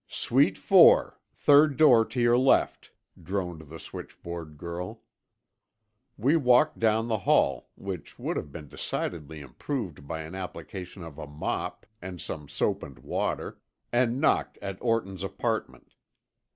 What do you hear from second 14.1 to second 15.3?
knocked at Orton's